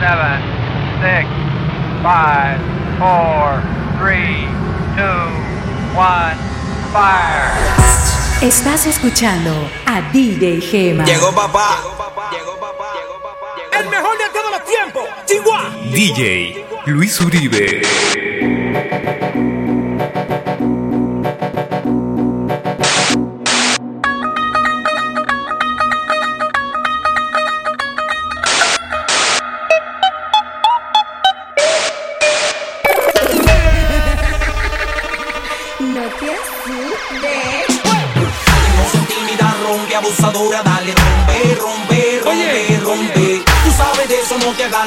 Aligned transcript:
seven, 0.00 0.40
six, 1.04 1.28
five, 2.02 2.58
four, 2.98 3.60
three, 4.00 4.48
two, 4.96 5.28
one, 5.94 6.36
fire. 6.90 7.52
Estás 8.40 8.86
escuchando 8.86 9.68
a 9.84 10.00
DJ 10.10 10.60
Gema. 10.62 11.04
Llegó 11.04 11.30
papá. 11.32 11.76
Llegó 11.76 11.96
papá. 11.98 12.30
Llegó 12.32 12.58
papá. 12.58 13.78
El 13.78 13.90
mejor 13.90 14.16
de 14.16 14.24
todos 14.32 14.50
los 14.50 14.64
tiempos. 14.64 15.02
Chihuahua. 15.26 15.70
DJ 15.92 16.64
Luis 16.86 17.20
Uribe. 17.20 17.82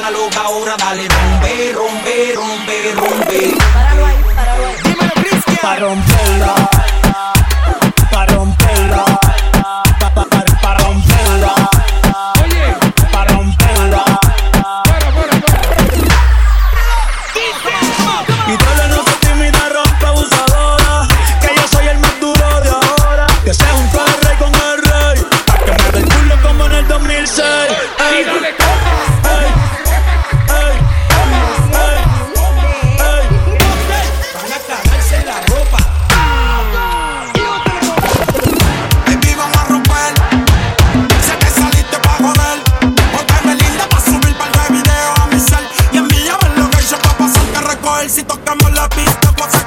gana 0.04 0.12
loca 0.12 0.42
ahora, 0.42 0.76
dale, 0.76 1.08
rompe, 1.08 1.72
rompe, 1.72 2.34
rompe, 2.36 2.92
rompe. 2.94 3.56
Páralo 5.62 5.88
romperla. 5.88 6.73
beast, 48.96 49.24
stop, 49.24 49.63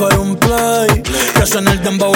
para 0.00 0.18
un 0.18 0.34
play. 0.36 1.02
Que 1.02 1.58
en 1.58 1.68
el 1.68 1.82
dembow 1.82 2.09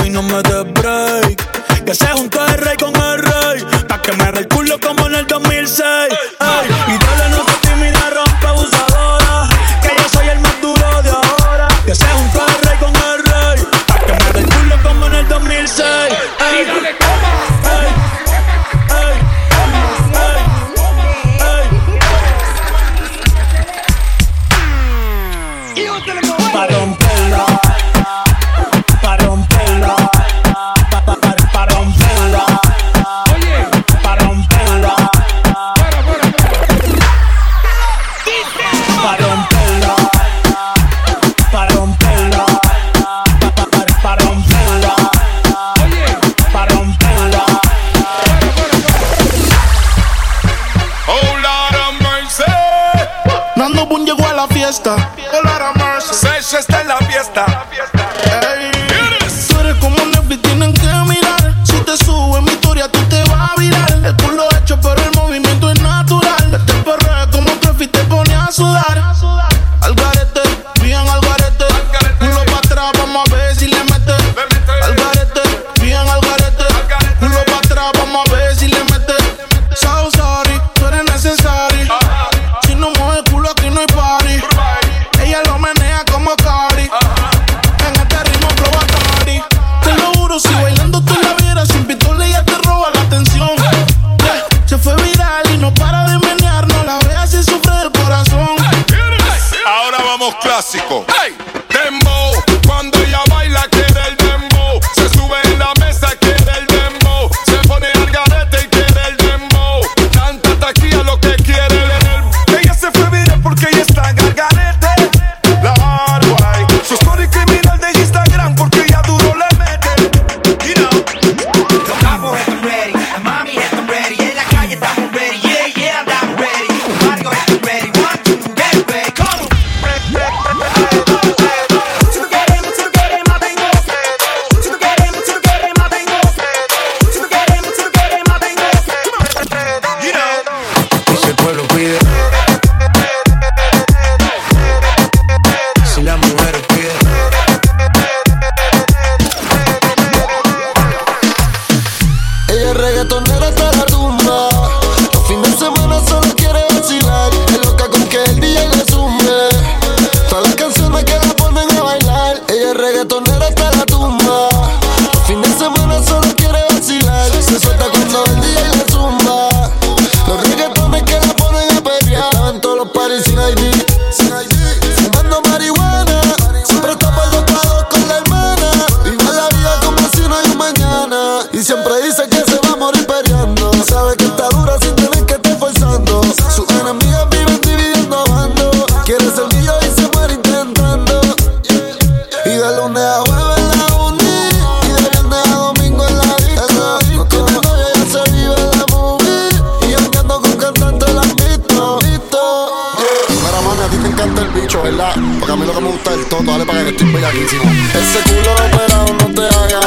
Ese 207.04 208.22
culo 208.24 208.52
operado 208.54 209.12
no 209.12 209.34
te 209.34 209.42
haga. 209.42 209.80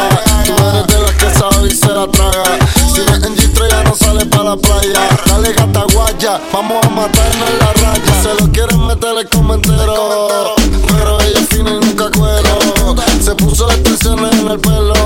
Tú 0.46 0.54
eres 0.54 0.88
de 0.88 1.02
las 1.02 1.12
que 1.14 1.40
sabe 1.40 1.68
y 1.68 1.72
se 1.72 1.88
la 1.88 2.08
traga. 2.12 2.44
Si 2.94 3.02
no 3.02 3.16
es 3.16 3.24
en 3.24 3.36
G3 3.36 3.70
ya 3.72 3.84
no 3.84 3.96
sale 3.96 4.26
para 4.28 4.44
la 4.44 4.58
playa. 4.58 5.10
Dale 5.26 5.54
gata 5.54 5.86
guaya, 5.94 6.40
vamos 6.54 6.86
a 6.86 6.90
matarnos 6.90 7.50
en 7.50 7.60
la 7.60 7.74
raya. 7.74 8.22
Se 8.22 8.40
lo 8.40 8.52
quieren 8.52 8.86
meter 8.86 9.18
el 9.18 9.30
comentero. 9.30 10.54
Pero 10.88 11.20
ella 11.22 11.42
fina 11.50 11.72
y 11.72 11.86
nunca 11.86 12.12
cuero. 12.12 12.96
Se 13.20 13.34
puso 13.34 13.68
expresiones 13.72 14.34
en 14.34 14.48
el 14.50 14.60
pelo. 14.60 14.97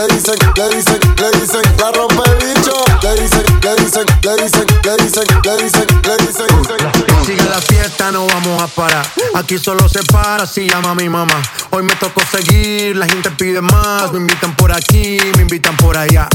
Le 0.00 0.14
dicen, 0.14 0.34
le 0.56 0.68
dicen, 0.76 1.00
le 1.18 1.40
dicen, 1.40 1.62
la 1.78 1.90
rompe 1.92 2.22
bicho. 2.40 2.72
Le 3.02 3.20
dicen, 3.20 3.44
le 3.62 3.76
dicen, 3.76 4.06
le 4.22 4.36
dicen, 4.42 4.66
le 4.84 4.96
dicen, 4.96 5.26
le 5.42 5.56
dicen, 5.56 5.86
le 6.04 6.16
dicen. 6.26 7.24
Sigue 7.26 7.44
la 7.48 7.60
fiesta, 7.60 8.10
no 8.10 8.26
vamos 8.26 8.62
a 8.62 8.66
parar. 8.68 9.06
Aquí 9.34 9.58
solo 9.58 9.88
se 9.88 10.02
para 10.04 10.46
si 10.46 10.68
llama 10.68 10.94
mi 10.94 11.08
mamá. 11.08 11.42
Hoy 11.70 11.82
me 11.82 11.94
tocó 11.96 12.22
seguir, 12.30 12.96
la 12.96 13.06
gente 13.06 13.30
pide 13.32 13.60
más. 13.60 14.10
Me 14.12 14.20
invitan 14.20 14.54
por 14.56 14.72
aquí, 14.72 15.18
me 15.36 15.42
invitan 15.42 15.76
por 15.76 15.96
allá. 15.96 16.28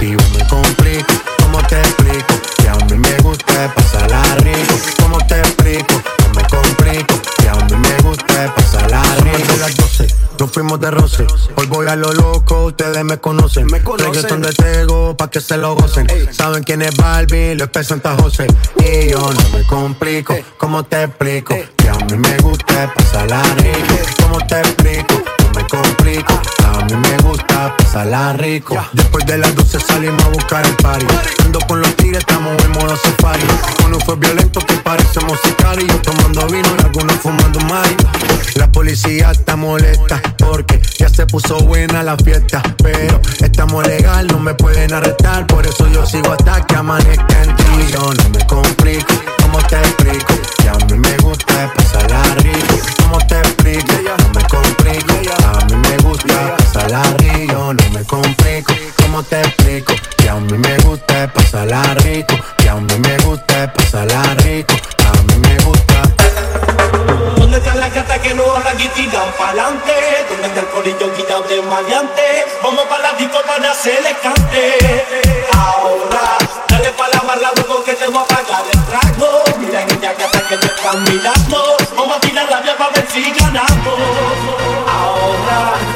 Y 0.00 0.10
yo 0.10 0.18
me 0.36 0.46
complico, 0.48 1.12
¿cómo 1.50 1.66
te 1.66 1.80
explico? 1.80 2.34
Que 2.56 2.68
a 2.68 2.74
mí 2.74 2.98
me 2.98 3.16
gusta 3.18 3.74
pasarla 3.74 4.22
rico. 4.36 4.74
¿Cómo 5.02 5.18
te 5.26 5.38
explico? 5.38 5.94
No 6.22 6.34
me 6.34 6.48
complico. 6.48 7.14
Que 7.38 7.48
a 7.48 7.54
mí 7.54 7.76
me 7.76 7.96
gusta 8.08 8.54
pasarla 8.54 9.02
rico. 9.16 9.54
Las 9.60 9.76
12, 9.76 10.06
nos 10.38 10.50
fuimos 10.50 10.80
de 10.80 10.90
roce. 10.90 11.26
Hoy 11.56 11.66
voy 11.66 11.88
a 11.88 11.96
lo 11.96 12.12
loco, 12.12 12.66
ustedes 12.66 13.04
me 13.04 13.18
conocen. 13.18 13.66
Me 13.66 13.80
Reggaeton 13.80 14.42
de 14.42 14.52
Tego, 14.52 15.16
pa' 15.16 15.30
que 15.30 15.40
se 15.40 15.56
lo 15.56 15.74
gocen. 15.74 16.06
Saben 16.32 16.62
quién 16.62 16.82
es 16.82 16.96
Barbie, 16.96 17.56
lo 17.56 17.68
es 17.72 17.86
Santa 17.86 18.16
José. 18.16 18.46
Y 18.78 19.10
yo 19.10 19.18
no 19.18 19.58
me 19.58 19.66
complico, 19.66 20.36
¿cómo 20.56 20.84
te 20.84 21.04
explico? 21.04 21.56
Que 21.76 21.88
a 21.88 21.94
mí 21.94 22.16
me 22.16 22.36
gusta 22.38 22.92
pasarla 22.94 23.42
rico. 23.56 23.94
¿Cómo 24.22 24.38
te 24.46 24.60
explico? 24.60 25.39
No 25.52 25.60
me 25.60 25.66
complico. 25.66 26.40
A 26.64 26.84
mí 26.84 26.94
me 26.94 27.16
gusta 27.28 27.74
pasarla 27.76 28.32
rico. 28.34 28.76
Después 28.92 29.26
de 29.26 29.38
las 29.38 29.54
12 29.54 29.80
salimos 29.80 30.22
a 30.24 30.28
buscar 30.28 30.64
el 30.64 30.76
party. 30.76 31.06
Ando 31.44 31.58
con 31.66 31.80
los 31.80 31.94
tigres, 31.96 32.20
estamos 32.20 32.62
en 32.62 32.70
modo 32.72 32.96
safari. 32.96 33.42
Uno 33.84 33.98
fue 34.00 34.16
violento 34.16 34.60
que 34.60 34.74
parece 34.74 35.20
musical 35.20 35.82
y 35.82 35.86
yo 35.88 36.00
tomando 36.02 36.46
vino 36.46 36.68
y 36.78 36.82
algunos 36.82 37.16
fumando 37.16 37.58
mari. 37.60 37.96
La 38.54 38.70
policía 38.70 39.30
está 39.32 39.56
molesta 39.56 40.20
porque 40.38 40.80
ya 40.98 41.08
se 41.08 41.26
puso 41.26 41.58
buena 41.58 42.02
la 42.02 42.16
fiesta. 42.16 42.62
Pero 42.82 43.20
estamos 43.40 43.86
legal, 43.86 44.28
no 44.28 44.38
me 44.38 44.54
pueden 44.54 44.92
arrestar. 44.92 45.46
Por 45.48 45.66
eso 45.66 45.88
yo 45.88 46.06
sigo 46.06 46.32
hasta 46.32 46.64
que 46.64 46.76
amanezca 46.76 47.42
en 47.42 47.56
ti. 47.56 47.64
Yo 47.92 48.00
no 48.00 48.30
me 48.30 48.46
complico, 48.46 49.14
¿cómo 49.42 49.58
te 49.66 49.76
explico? 49.76 50.34
Que 50.58 50.68
a 50.68 50.74
mí 50.74 50.98
me 50.98 51.16
gusta 51.18 51.72
pasarla 51.74 52.22
rico. 52.36 52.76
¿Cómo 53.02 53.18
te 53.26 53.38
explico? 53.38 53.90
Pasarla 56.90 57.16
rico. 57.18 57.74
No 57.74 57.90
me 57.90 58.04
complico. 58.04 58.72
¿Cómo 59.02 59.22
te 59.22 59.40
explico? 59.40 59.94
Que 60.16 60.28
a 60.28 60.34
mí 60.34 60.58
me 60.58 60.76
gusta 60.78 61.32
pasarla 61.32 61.82
rico. 61.94 62.34
Que 62.58 62.68
a 62.68 62.74
mí 62.74 62.94
me 62.98 63.16
gusta 63.18 63.72
pasarla 63.72 64.22
rico. 64.38 64.74
A 65.06 65.12
mí 65.22 65.38
me 65.38 65.56
gusta. 65.64 66.02
¿Dónde 67.36 67.58
están 67.58 67.80
las 67.80 67.94
gatas 67.94 68.18
que 68.18 68.34
no 68.34 68.44
hablan 68.54 68.80
y 68.80 68.88
tiran 68.88 69.32
pa'lante? 69.38 69.92
¿Dónde 70.28 70.46
está 70.46 70.60
el 70.60 70.66
corillo 70.68 71.14
quitado 71.14 71.42
de 71.42 71.62
maleante? 71.62 72.46
Vamos 72.62 72.84
pa' 72.84 72.98
la 72.98 73.12
disco 73.12 73.38
para 73.46 73.70
hacerle 73.70 74.14
cante 74.22 75.46
Ahora, 75.52 76.38
dale 76.68 76.90
pa' 76.90 77.08
la 77.08 77.20
barra 77.20 77.50
luego 77.56 77.82
que 77.84 77.94
te 77.94 78.06
voy 78.06 78.22
a 78.22 78.26
pagar 78.26 78.64
el 78.72 78.84
trago 78.84 79.42
Mira 79.58 79.80
aquella 79.80 80.12
gata 80.12 80.46
que 80.48 80.56
te 80.58 80.66
están 80.66 81.02
mirando 81.04 81.76
Vamos 81.96 82.16
a 82.16 82.20
tirar 82.20 82.50
la 82.50 82.60
vía 82.60 82.76
pa' 82.76 82.90
ver 82.90 83.06
si 83.10 83.32
ganamos 83.32 84.00
Ahora, 84.86 85.89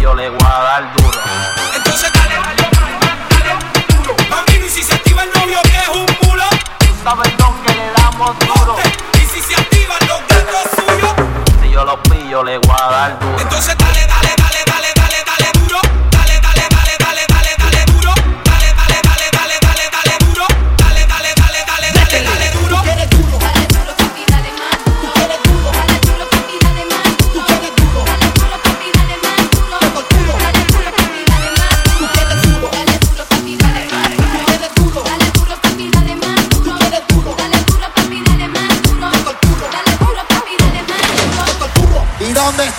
yo 0.00 0.14
le 0.14 0.30
voy 0.30 0.38
a 0.42 0.62
dar 0.62 0.92
duro. 0.96 1.18
Entonces 1.76 2.10
dale, 2.12 2.34
dale, 2.34 2.68
dale 2.72 3.96
duro 3.96 4.16
Mami, 4.30 4.66
y 4.66 4.70
si 4.70 4.82
se 4.82 4.94
activa 4.94 5.24
el 5.24 5.30
novio 5.32 5.60
que 5.62 5.76
es 5.76 5.88
un 5.88 6.06
mulo 6.28 6.44
Sabes 7.04 7.28
que 7.66 7.74
le 7.74 7.92
damos 7.92 8.38
duro. 8.38 8.76
Y 9.14 9.26
si 9.26 9.42
se 9.42 9.54
activan 9.54 9.98
los 10.08 10.20
gatos 10.28 10.68
suyos 10.76 11.14
Si 11.62 11.70
yo 11.70 11.84
lo 11.84 12.02
pillo, 12.04 12.42
le 12.42 12.58
voy 12.58 12.76
a 12.82 12.90
dar 12.90 13.18
duro. 13.18 13.40
Entonces 13.40 13.76
dale, 13.76 14.06
dale, 14.06 14.34
dale 14.36 14.69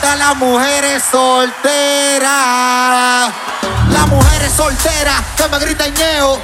las 0.04 0.36
mujeres 0.36 1.04
solteras. 1.12 2.30
Las 3.90 4.08
mujeres 4.08 4.52
solteras 4.54 5.22
que 5.38 5.48
me 5.48 5.60
gritan 5.60 5.94
ñeo. 5.94 6.40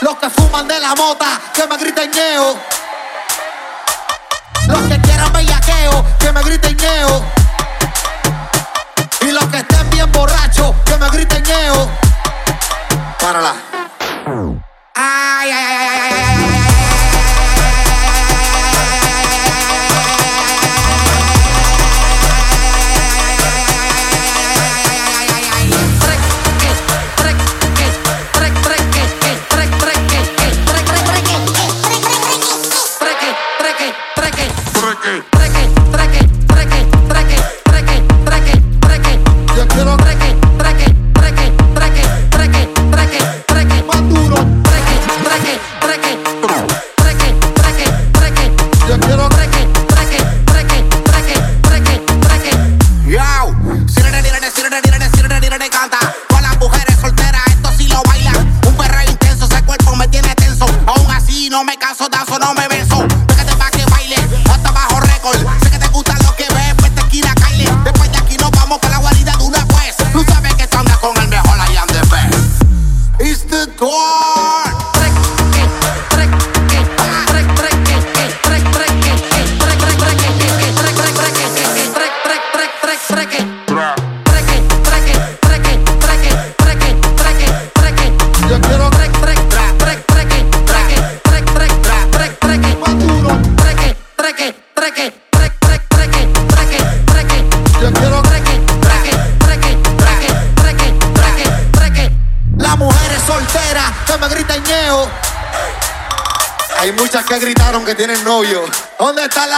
Los 0.00 0.16
que 0.18 0.30
fuman 0.30 0.66
de 0.66 0.80
la 0.80 0.94
mota 0.94 1.40
que 1.54 1.66
me 1.66 1.76
gritan 1.76 2.10
ñeo. 2.10 2.56
Los 4.66 4.80
que 4.88 5.00
quieran 5.00 5.32
bellaqueo 5.32 6.04
que 6.18 6.32
me 6.32 6.42
griten 6.42 6.76
ñeo. 6.76 7.24
Y 9.20 9.30
los 9.30 9.44
que 9.44 9.58
estén 9.58 9.90
bien 9.90 10.10
borrachos 10.10 10.74
que 10.84 10.96
me 10.96 11.08
griten 11.10 11.42
ñeo. 11.42 11.88
Párala. 13.20 13.54
ay, 14.94 15.50
ay, 15.50 15.52
ay, 15.52 15.76
ay, 15.78 16.00
ay. 16.00 16.44
ay. 16.46 16.51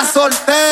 soltero. 0.05 0.64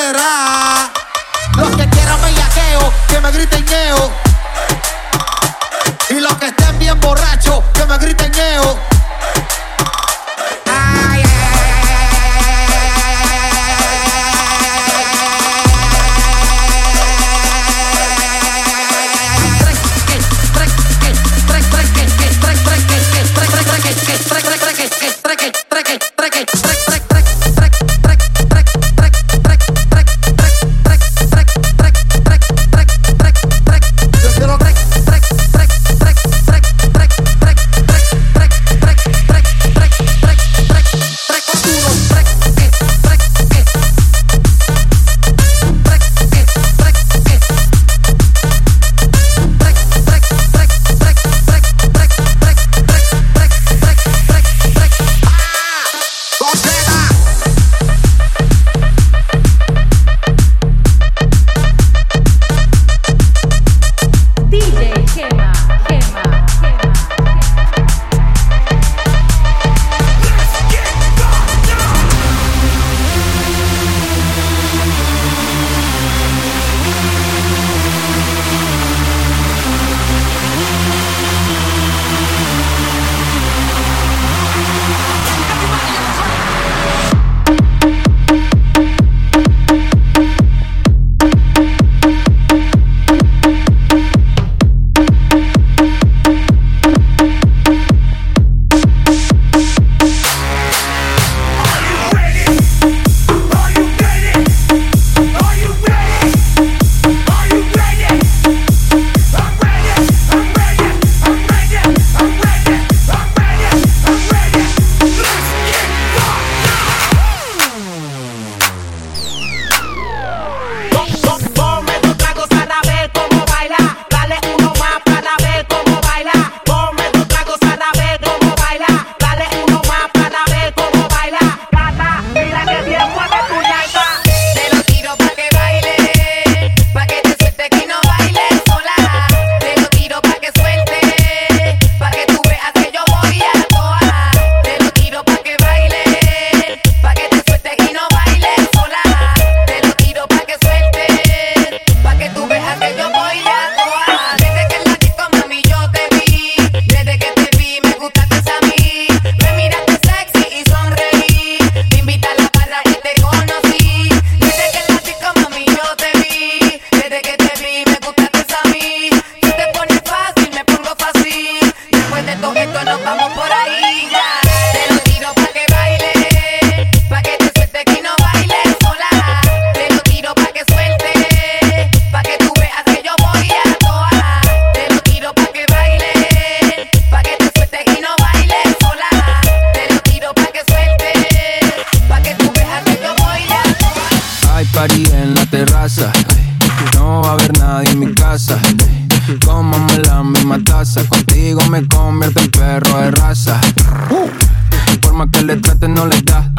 no 205.88 206.06
les 206.06 206.24
da. 206.24 206.50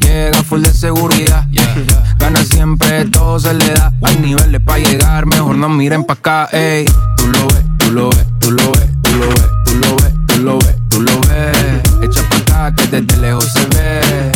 Llega 0.00 0.42
full 0.42 0.62
de 0.62 0.72
seguridad. 0.72 1.46
Gana 2.18 2.44
siempre, 2.44 3.04
todo 3.06 3.38
se 3.38 3.54
le 3.54 3.68
da. 3.74 3.92
Hay 4.02 4.16
niveles 4.18 4.60
para 4.60 4.78
llegar, 4.78 5.26
mejor 5.26 5.56
no 5.56 5.68
miren 5.68 6.04
pa' 6.04 6.14
acá, 6.14 6.48
ey. 6.52 6.84
Tú 7.16 7.26
lo 7.28 7.46
ves, 7.48 7.64
tú 7.78 7.90
lo 7.92 8.10
ves, 8.10 8.26
tú 8.40 8.50
lo 8.52 8.72
ves, 8.72 8.90
tú 9.04 9.12
lo 9.16 9.32
ves, 9.34 9.46
tú 9.64 9.74
lo 9.74 9.96
ves, 9.96 10.14
tú 10.26 10.38
lo 10.38 10.58
ves, 10.58 10.76
tú 10.88 11.00
lo 11.00 11.20
ves. 11.20 11.82
Echa 12.02 12.22
pa' 12.28 12.36
acá 12.36 12.74
que 12.74 12.86
desde 12.86 13.16
lejos 13.20 13.44
se 13.52 13.66
ve. 13.66 14.32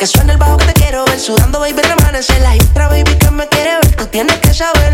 Que 0.00 0.06
suene 0.06 0.32
el 0.32 0.38
bajo 0.38 0.56
que 0.56 0.64
te 0.64 0.72
quiero 0.72 1.04
ver. 1.04 1.20
Sudando, 1.20 1.60
baby, 1.60 1.82
remanece 1.82 2.40
la 2.40 2.56
hitra, 2.56 2.88
baby, 2.88 3.14
que 3.16 3.30
me 3.30 3.46
quiere 3.48 3.74
ver. 3.74 3.96
Tú 3.96 4.06
tienes 4.06 4.38
que 4.38 4.54
saber. 4.54 4.89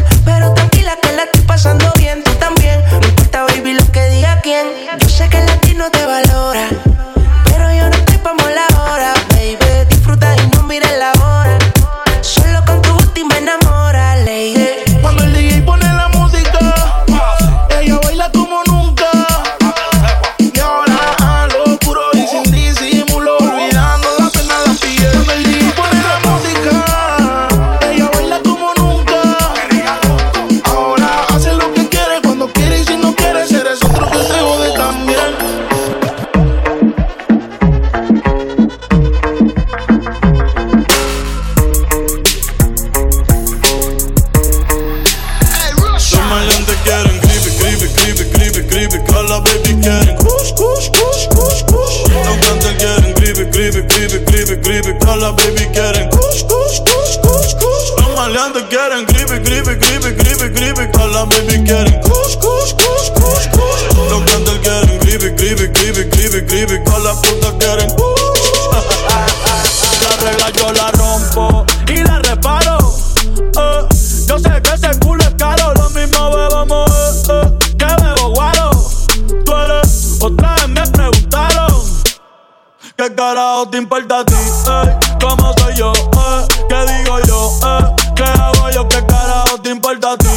carajo 83.16 83.68
te 83.70 83.79
importa 83.79 84.20
a 84.20 84.24
ti? 84.24 84.35
Eh. 84.35 84.98
¿Cómo 85.20 85.52
soy 85.59 85.74
yo? 85.74 85.92
Ey, 85.92 86.46
¿Qué 86.68 86.92
digo 86.92 87.18
yo? 87.26 87.50
Ey, 87.62 88.14
¿Qué 88.14 88.22
hago 88.22 88.70
yo? 88.70 88.88
¿Qué 88.88 89.05
carajo 89.07 89.59
te 89.62 89.70
importa 89.70 90.12
a 90.12 90.18
ti? 90.18 90.29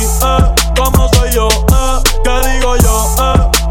¿Cómo 0.75 1.09
soy 1.13 1.31
yo? 1.33 1.47
¿Qué 2.23 2.49
digo 2.49 2.77
yo? 2.77 3.15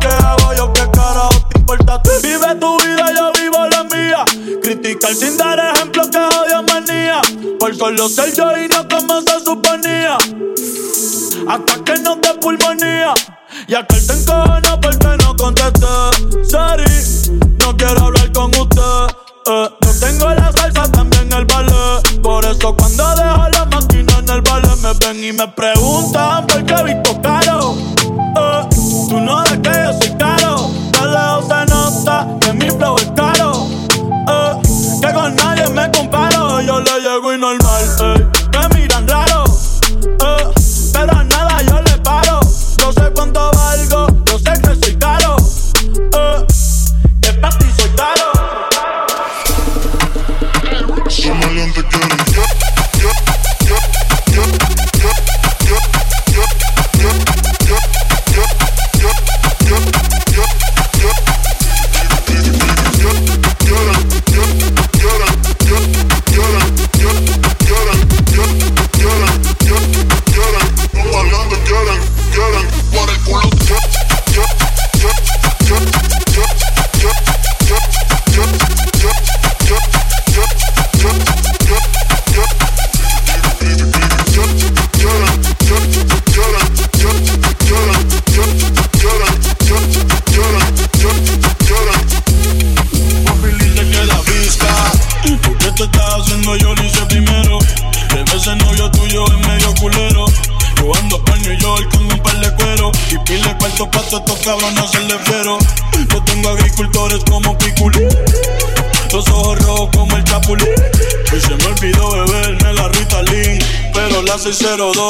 ¿Qué 0.01 0.09
hago 0.09 0.53
yo? 0.55 0.73
¿Qué 0.75 0.91
carajo 0.91 1.31
te 1.49 1.59
importa 1.59 1.95
a 1.95 2.03
ti? 2.03 2.11
Vive 2.23 2.55
tu 2.57 2.79
vida, 2.81 3.07
yo 3.17 3.33
vivo 3.41 3.67
la 3.67 3.85
mía. 3.85 4.25
Criticar 4.63 5.15
sin 5.15 5.37
dar 5.39 5.59
ejemplo 5.59 6.03
que 6.11 6.19
odio 6.19 6.63
manía. 6.65 7.23
Por 7.59 7.75
solo 7.75 8.09
ser 8.09 8.35
yo 8.35 8.57
y 8.59 8.69
no 8.69 8.87
como 8.89 9.23
se 9.23 9.41
suponía. 9.45 10.19
Hasta 11.49 11.85
que 11.85 11.99
no 12.01 12.19
te 12.19 12.35
pulmonía. 12.35 13.15
Y 13.67 13.75
aquel 13.75 14.07
te 14.07 14.13
encojona 14.13 14.79
porque 14.81 15.17
no 15.25 15.35
contesté. 15.37 16.18
y 25.25 25.33
me 25.33 25.49
preguntan 25.49 26.48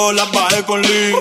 yo 0.09 0.12
las 0.12 0.33
bajé 0.33 0.64
con 0.64 0.81
Lee. 0.81 1.14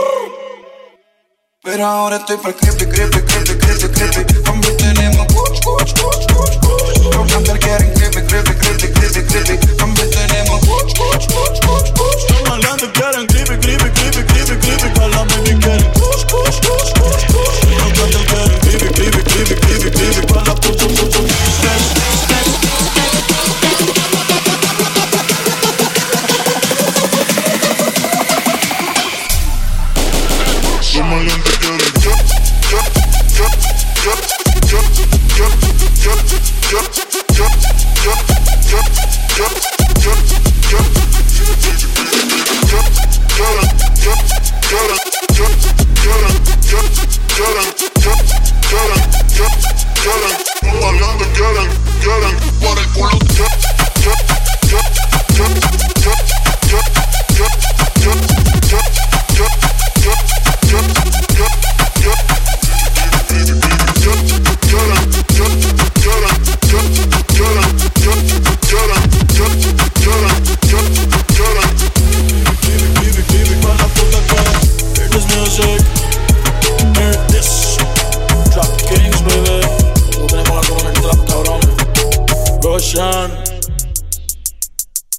Pero 1.61 1.85
ahora 1.85 2.17
estoy 2.17 2.37
para 2.37 2.53
creepy, 2.53 2.85
creepy, 2.85 3.19
creepy, 3.21 3.57
creepy, 3.57 3.87
creepy. 3.89 4.43
Conmigo 4.43 4.75
tenemos 4.77 5.27
cuch, 5.27 5.59
cuch, 5.65 5.93
cuch, 5.99 6.27
cuch, 6.31 6.57
cuch. 6.59 7.15
Los 7.15 7.31
cantar 7.31 7.59
quieren 7.59 7.91
creepy, 7.93 8.21
creepy, 8.27 8.53
creepy, 8.55 8.87
creepy, 8.93 9.21
creepy. 9.27 9.77
Conmigo 9.77 10.09
tenemos 10.09 10.59
cuch, 10.67 10.93
cuch, 10.99 11.27
cuch, 11.27 11.59
cuch, 11.65 11.89
cuch. 11.97 12.29
Los 12.29 12.49
maleantes 12.49 12.89
quieren 12.93 13.27
creepy, 13.27 13.57
creepy, 13.57 13.89
creepy, 13.97 14.23
creepy, 14.23 14.55
creepy. 14.63 14.99
Con 14.99 15.11
la 15.11 15.23
baby 15.23 15.53
quieren 15.59 15.91
cuch, 15.91 16.23
cuch, 16.31 16.55
cuch, 16.65 16.89
cuch, 16.99 17.23
cuch. 17.33 17.57
Los 17.79 17.91
cantar 17.97 18.25
quieren 18.25 18.59
creepy, 18.61 18.87
creepy, 18.93 19.21
creepy, 19.23 19.55
creepy, 19.55 19.91
creepy. 19.91 20.27